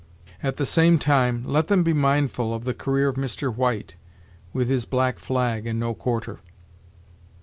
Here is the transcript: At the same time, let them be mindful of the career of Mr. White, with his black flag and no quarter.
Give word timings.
At 0.41 0.55
the 0.57 0.65
same 0.65 0.97
time, 0.97 1.43
let 1.45 1.67
them 1.67 1.83
be 1.83 1.93
mindful 1.93 2.55
of 2.55 2.63
the 2.65 2.73
career 2.73 3.07
of 3.09 3.17
Mr. 3.17 3.55
White, 3.55 3.97
with 4.51 4.67
his 4.67 4.83
black 4.85 5.19
flag 5.19 5.67
and 5.67 5.79
no 5.79 5.93
quarter. 5.93 6.39